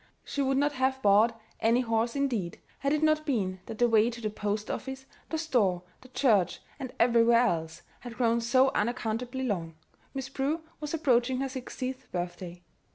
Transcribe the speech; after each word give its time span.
She 0.23 0.41
would 0.41 0.57
not 0.57 0.71
have 0.71 0.99
bought 1.03 1.39
any 1.59 1.81
horse, 1.81 2.15
indeed, 2.15 2.59
had 2.79 2.91
it 2.91 3.03
not 3.03 3.23
been 3.23 3.59
that 3.67 3.77
the 3.77 3.87
way 3.87 4.09
to 4.09 4.19
the 4.19 4.31
post 4.31 4.71
office, 4.71 5.05
the 5.29 5.37
store, 5.37 5.83
the 6.01 6.07
church, 6.07 6.59
and 6.79 6.91
everywhere 6.99 7.45
else, 7.45 7.83
had 7.99 8.15
grown 8.15 8.41
so 8.41 8.69
unaccountably 8.71 9.43
long 9.45 9.75
Miss 10.15 10.27
Prue 10.27 10.61
was 10.79 10.95
approaching 10.95 11.37
her 11.41 11.49
sixtieth 11.49 12.11
birthday. 12.11 12.63